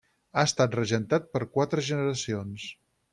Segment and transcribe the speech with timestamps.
[0.35, 2.65] Ha estat regentat per quatre generacions.